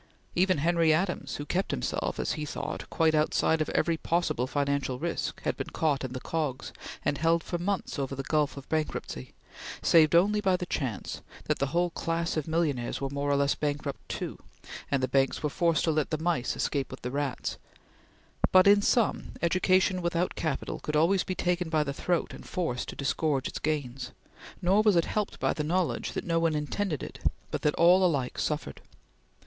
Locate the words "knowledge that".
25.63-26.25